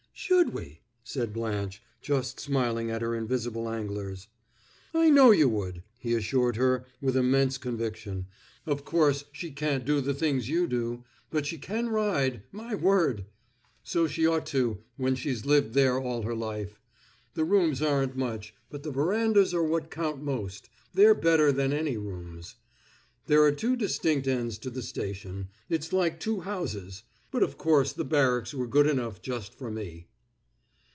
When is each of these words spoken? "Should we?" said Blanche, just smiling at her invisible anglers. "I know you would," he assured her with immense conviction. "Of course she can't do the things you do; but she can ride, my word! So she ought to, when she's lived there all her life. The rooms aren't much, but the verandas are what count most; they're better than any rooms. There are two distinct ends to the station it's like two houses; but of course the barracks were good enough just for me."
"Should 0.13 0.53
we?" 0.53 0.81
said 1.03 1.33
Blanche, 1.33 1.81
just 1.99 2.39
smiling 2.39 2.91
at 2.91 3.01
her 3.01 3.15
invisible 3.15 3.67
anglers. 3.67 4.27
"I 4.93 5.09
know 5.09 5.31
you 5.31 5.49
would," 5.49 5.81
he 5.97 6.13
assured 6.13 6.57
her 6.57 6.85
with 7.01 7.17
immense 7.17 7.57
conviction. 7.57 8.27
"Of 8.67 8.85
course 8.85 9.25
she 9.31 9.49
can't 9.49 9.83
do 9.83 9.99
the 9.99 10.13
things 10.13 10.47
you 10.47 10.67
do; 10.67 11.03
but 11.31 11.47
she 11.47 11.57
can 11.57 11.89
ride, 11.89 12.43
my 12.51 12.75
word! 12.75 13.25
So 13.83 14.05
she 14.05 14.27
ought 14.27 14.45
to, 14.47 14.83
when 14.95 15.15
she's 15.15 15.43
lived 15.43 15.73
there 15.73 15.99
all 15.99 16.21
her 16.21 16.35
life. 16.35 16.79
The 17.33 17.43
rooms 17.43 17.81
aren't 17.81 18.15
much, 18.15 18.53
but 18.69 18.83
the 18.83 18.91
verandas 18.91 19.55
are 19.55 19.63
what 19.63 19.89
count 19.89 20.21
most; 20.21 20.69
they're 20.93 21.15
better 21.15 21.51
than 21.51 21.73
any 21.73 21.97
rooms. 21.97 22.57
There 23.25 23.41
are 23.41 23.51
two 23.51 23.75
distinct 23.75 24.27
ends 24.27 24.59
to 24.59 24.69
the 24.69 24.83
station 24.83 25.47
it's 25.67 25.91
like 25.91 26.19
two 26.19 26.41
houses; 26.41 27.01
but 27.31 27.41
of 27.41 27.57
course 27.57 27.91
the 27.93 28.05
barracks 28.05 28.53
were 28.53 28.67
good 28.67 28.85
enough 28.85 29.19
just 29.23 29.55
for 29.55 29.71
me." 29.71 30.05